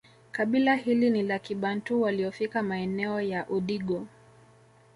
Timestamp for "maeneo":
2.63-3.21